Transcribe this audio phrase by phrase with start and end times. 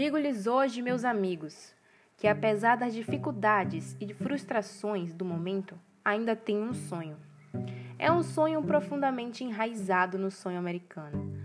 [0.00, 1.74] Digo-lhes hoje, meus amigos,
[2.16, 7.16] que apesar das dificuldades e de frustrações do momento, ainda tenho um sonho.
[7.98, 11.36] É um sonho profundamente enraizado no sonho americano.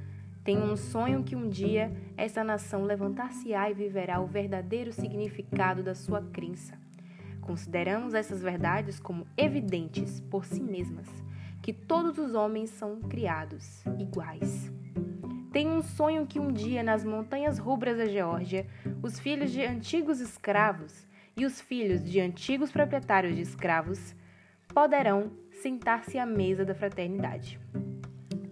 [0.43, 5.95] Tenho um sonho que um dia essa nação levantar-se-á e viverá o verdadeiro significado da
[5.95, 6.77] sua crença.
[7.41, 11.07] Consideramos essas verdades como evidentes por si mesmas,
[11.59, 14.71] que todos os homens são criados iguais.
[15.53, 18.65] Tenho um sonho que um dia nas montanhas rubras da Geórgia,
[19.03, 21.05] os filhos de antigos escravos
[21.37, 24.15] e os filhos de antigos proprietários de escravos
[24.73, 27.59] poderão sentar-se à mesa da fraternidade.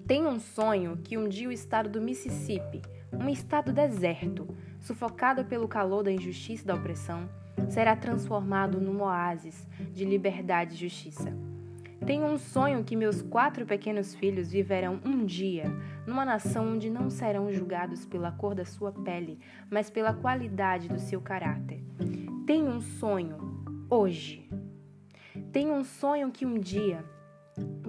[0.06, 4.48] Tenho um sonho que um dia o estado do Mississippi, um estado deserto,
[4.80, 7.28] sufocado pelo calor da injustiça e da opressão,
[7.68, 11.51] será transformado num oásis de liberdade e justiça.
[12.05, 15.66] Tenho um sonho que meus quatro pequenos filhos viverão um dia
[16.05, 19.39] numa nação onde não serão julgados pela cor da sua pele,
[19.70, 21.84] mas pela qualidade do seu caráter.
[22.45, 23.38] Tenho um sonho
[23.90, 24.50] hoje.
[25.52, 27.06] Tenho um sonho que um dia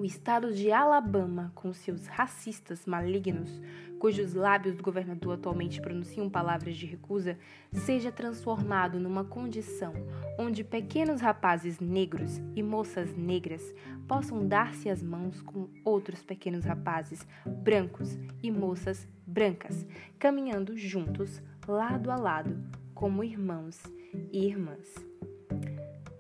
[0.02, 3.62] o estado de Alabama, com seus racistas malignos,
[4.00, 7.38] cujos lábios do governador atualmente pronunciam palavras de recusa,
[7.70, 9.92] seja transformado numa condição
[10.36, 13.62] onde pequenos rapazes negros e moças negras
[14.08, 19.86] possam dar-se as mãos com outros pequenos rapazes brancos e moças brancas,
[20.18, 22.60] caminhando juntos, lado a lado,
[22.92, 23.80] como irmãos
[24.32, 24.92] e irmãs.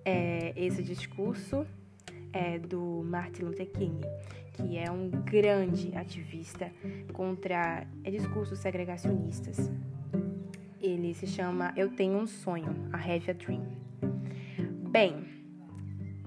[0.04, 1.66] É, esse discurso
[2.32, 4.00] é do Martin Luther King,
[4.52, 6.70] que é um grande ativista
[7.12, 9.70] contra é, discursos segregacionistas.
[10.80, 13.64] Ele se chama Eu Tenho um Sonho, I Have a Dream.
[14.90, 15.24] Bem,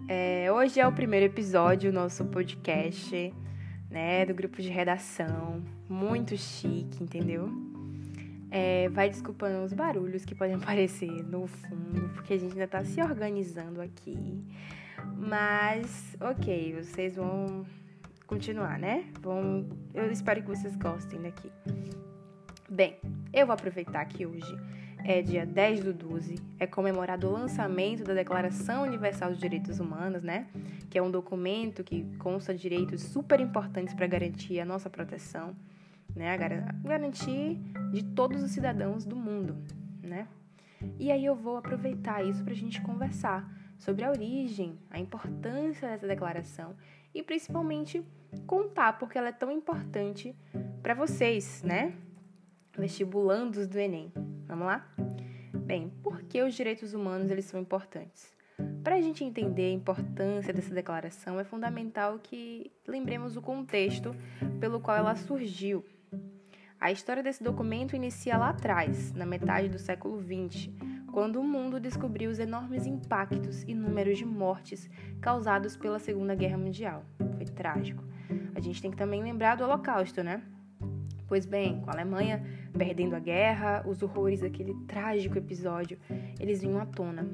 [0.08, 3.34] é, hoje é o primeiro episódio do nosso podcast,
[3.90, 7.50] né, do grupo de redação, muito chique, entendeu?
[8.50, 12.84] É, vai desculpando os barulhos que podem aparecer no fundo, porque a gente ainda tá
[12.84, 14.44] se organizando aqui.
[15.18, 17.66] Mas, ok, vocês vão
[18.26, 19.06] continuar, né?
[19.22, 21.52] Vão, eu espero que vocês gostem daqui.
[22.70, 22.98] Bem,
[23.32, 24.58] eu vou aproveitar que hoje
[25.04, 30.24] é dia 10 do 12, é comemorado o lançamento da Declaração Universal dos Direitos Humanos,
[30.24, 30.48] né?
[30.90, 35.56] Que é um documento que consta direitos super importantes para garantir a nossa proteção,
[36.16, 36.36] né?
[36.84, 37.60] Garantir
[37.92, 39.56] de todos os cidadãos do mundo,
[40.02, 40.28] né?
[41.00, 45.88] E aí eu vou aproveitar isso para a gente conversar sobre a origem, a importância
[45.90, 46.76] dessa declaração
[47.14, 48.06] e principalmente
[48.46, 50.36] contar porque ela é tão importante
[50.82, 51.94] para vocês, né?
[52.78, 54.12] Vestibulandos do Enem.
[54.48, 54.88] Vamos lá?
[55.54, 58.36] Bem, por que os direitos humanos eles são importantes?
[58.84, 64.16] Para a gente entender a importância dessa declaração, é fundamental que lembremos o contexto
[64.60, 65.84] pelo qual ela surgiu.
[66.80, 70.70] A história desse documento inicia lá atrás, na metade do século XX,
[71.16, 74.90] quando o mundo descobriu os enormes impactos e números de mortes
[75.22, 77.06] causados pela Segunda Guerra Mundial.
[77.38, 78.04] Foi trágico.
[78.54, 80.44] A gente tem que também lembrar do Holocausto, né?
[81.26, 82.44] Pois bem, com a Alemanha
[82.78, 85.98] perdendo a guerra, os horrores daquele trágico episódio,
[86.38, 87.26] eles vinham à tona,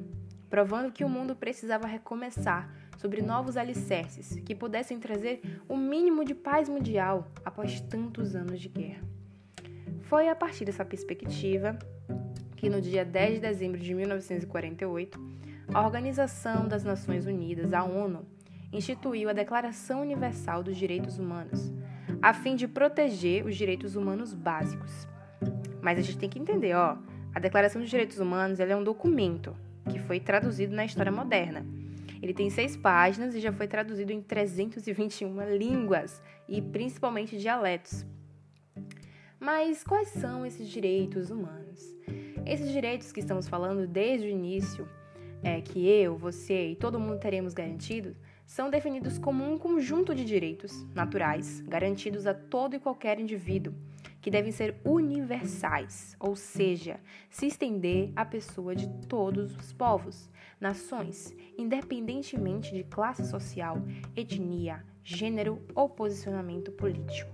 [0.47, 6.35] provando que o mundo precisava recomeçar sobre novos alicerces que pudessem trazer o mínimo de
[6.35, 9.01] paz mundial após tantos anos de guerra.
[10.01, 11.79] Foi a partir dessa perspectiva
[12.61, 15.19] que no dia 10 de dezembro de 1948,
[15.73, 18.23] a Organização das Nações Unidas, a ONU,
[18.71, 21.73] instituiu a Declaração Universal dos Direitos Humanos,
[22.21, 25.07] a fim de proteger os direitos humanos básicos.
[25.81, 26.99] Mas a gente tem que entender, ó,
[27.33, 29.57] a Declaração dos Direitos Humanos é um documento
[29.89, 31.65] que foi traduzido na história moderna.
[32.21, 38.05] Ele tem seis páginas e já foi traduzido em 321 línguas e principalmente dialetos.
[39.39, 41.81] Mas quais são esses direitos humanos?
[42.51, 44.85] Esses direitos que estamos falando desde o início,
[45.41, 48.13] é, que eu, você e todo mundo teremos garantidos,
[48.45, 53.73] são definidos como um conjunto de direitos naturais garantidos a todo e qualquer indivíduo,
[54.19, 56.99] que devem ser universais, ou seja,
[57.29, 63.81] se estender à pessoa de todos os povos, nações, independentemente de classe social,
[64.13, 67.31] etnia, gênero ou posicionamento político.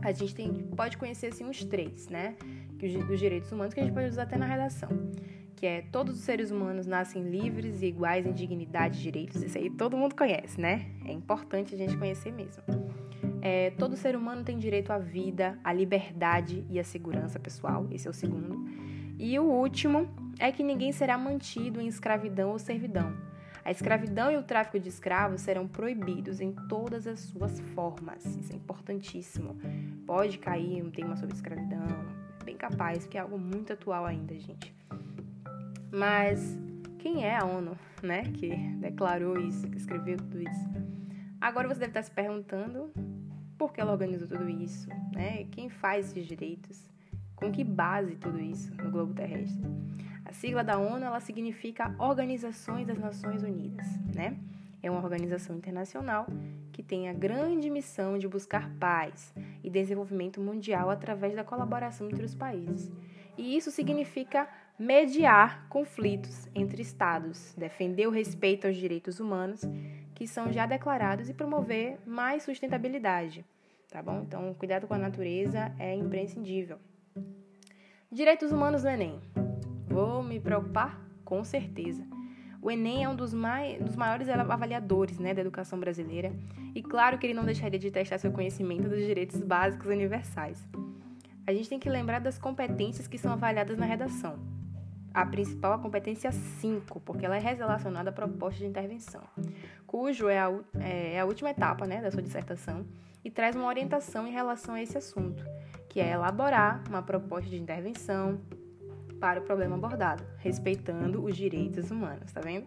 [0.00, 2.36] A gente tem, pode conhecer assim uns três, né?
[2.88, 4.88] Dos direitos humanos que a gente pode usar até na redação,
[5.56, 9.42] que é todos os seres humanos nascem livres e iguais em dignidade e direitos.
[9.42, 10.86] Isso aí todo mundo conhece, né?
[11.04, 12.62] É importante a gente conhecer mesmo.
[13.40, 17.86] É, todo ser humano tem direito à vida, à liberdade e à segurança pessoal.
[17.90, 18.64] Esse é o segundo.
[19.18, 20.08] E o último
[20.38, 23.12] é que ninguém será mantido em escravidão ou servidão.
[23.64, 28.24] A escravidão e o tráfico de escravos serão proibidos em todas as suas formas.
[28.24, 29.56] Isso é importantíssimo.
[30.04, 31.86] Pode cair um tema sobre escravidão,
[32.42, 34.74] bem capaz, que é algo muito atual ainda, gente.
[35.90, 36.58] Mas
[36.98, 38.22] quem é a ONU, né?
[38.22, 40.70] Que declarou isso, que escreveu tudo isso.
[41.40, 42.92] Agora você deve estar se perguntando
[43.58, 45.44] por que ela organizou tudo isso, né?
[45.50, 46.90] Quem faz esses direitos?
[47.34, 49.62] Com que base tudo isso no globo terrestre?
[50.24, 54.36] A sigla da ONU ela significa Organizações das Nações Unidas, né?
[54.82, 56.26] É uma organização internacional
[56.72, 59.32] que tem a grande missão de buscar paz
[59.62, 62.90] e desenvolvimento mundial através da colaboração entre os países.
[63.36, 64.48] E isso significa
[64.78, 69.62] mediar conflitos entre estados, defender o respeito aos direitos humanos
[70.14, 73.44] que são já declarados e promover mais sustentabilidade,
[73.90, 74.22] tá bom?
[74.22, 76.78] Então, cuidado com a natureza é imprescindível.
[78.10, 79.20] Direitos humanos no Enem.
[79.88, 81.00] Vou me preocupar?
[81.24, 82.06] Com certeza.
[82.62, 86.32] O Enem é um dos, mai, dos maiores avaliadores né, da educação brasileira
[86.72, 90.64] e claro que ele não deixaria de testar seu conhecimento dos direitos básicos universais.
[91.44, 94.38] A gente tem que lembrar das competências que são avaliadas na redação.
[95.12, 99.22] A principal é a competência 5, porque ela é relacionada à proposta de intervenção,
[99.84, 102.86] cujo é a, é a última etapa né, da sua dissertação
[103.24, 105.44] e traz uma orientação em relação a esse assunto,
[105.88, 108.40] que é elaborar uma proposta de intervenção,
[109.22, 112.66] para o problema abordado, respeitando os direitos humanos, tá vendo?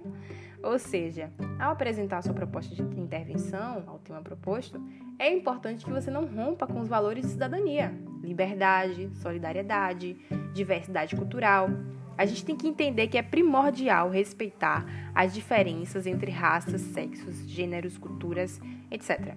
[0.64, 1.30] Ou seja,
[1.60, 4.82] ao apresentar sua proposta de intervenção, ao tema proposto,
[5.20, 10.16] é importante que você não rompa com os valores de cidadania, liberdade, solidariedade,
[10.54, 11.68] diversidade cultural.
[12.18, 17.98] A gente tem que entender que é primordial respeitar as diferenças entre raças, sexos, gêneros,
[17.98, 19.36] culturas, etc.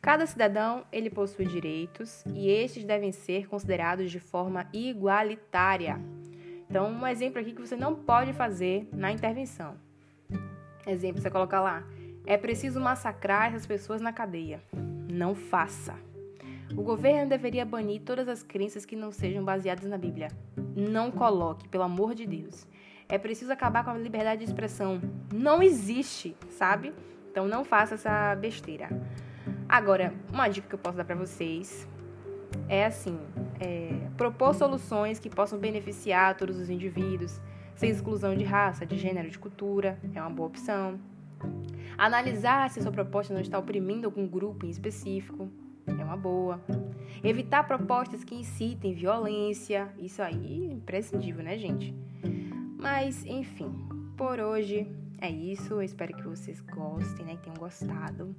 [0.00, 6.00] Cada cidadão ele possui direitos e estes devem ser considerados de forma igualitária.
[6.68, 9.74] Então, um exemplo aqui que você não pode fazer na intervenção.
[10.86, 11.84] Exemplo, você coloca lá:
[12.26, 14.60] é preciso massacrar essas pessoas na cadeia.
[15.10, 15.94] Não faça.
[16.76, 20.28] O governo deveria banir todas as crenças que não sejam baseadas na Bíblia.
[20.74, 22.66] Não coloque, pelo amor de Deus.
[23.08, 25.00] É preciso acabar com a liberdade de expressão.
[25.32, 26.92] Não existe, sabe?
[27.30, 28.88] Então não faça essa besteira.
[29.68, 31.88] Agora, uma dica que eu posso dar para vocês
[32.68, 33.18] é assim:
[33.60, 37.40] é, propor soluções que possam beneficiar todos os indivíduos,
[37.74, 40.98] sem exclusão de raça, de gênero, de cultura, é uma boa opção.
[41.98, 45.48] Analisar se sua proposta não está oprimindo algum grupo em específico,
[45.86, 46.60] é uma boa.
[47.22, 51.94] Evitar propostas que incitem violência, isso aí é imprescindível, né, gente?
[52.78, 53.72] Mas, enfim,
[54.16, 54.86] por hoje
[55.18, 55.74] é isso.
[55.74, 58.34] Eu espero que vocês gostem, né, que tenham gostado.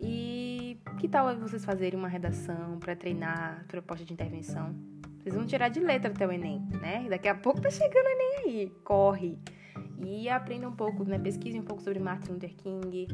[0.00, 4.74] E que tal vocês fazerem uma redação para treinar proposta de intervenção?
[5.18, 7.06] Vocês vão tirar de letra até o Enem, né?
[7.08, 8.72] Daqui a pouco tá chegando o Enem aí.
[8.82, 9.38] Corre!
[10.02, 11.18] E aprenda um pouco, né?
[11.18, 13.06] Pesquise um pouco sobre Martin Luther King,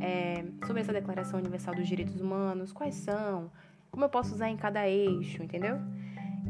[0.00, 3.50] é, sobre essa Declaração Universal dos Direitos Humanos, quais são,
[3.90, 5.78] como eu posso usar em cada eixo, entendeu?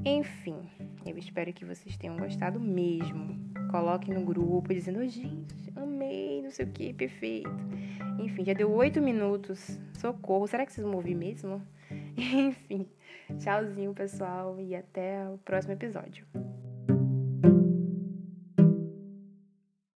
[0.04, 0.56] Enfim,
[1.04, 3.38] eu espero que vocês tenham gostado mesmo.
[3.72, 7.50] Coloque no grupo dizendo, gente, amei, não sei o que, perfeito.
[8.18, 9.80] Enfim, já deu oito minutos.
[9.94, 10.46] Socorro.
[10.46, 11.62] Será que vocês vão ouvir mesmo?
[12.14, 12.86] Enfim,
[13.38, 16.26] tchauzinho, pessoal, e até o próximo episódio.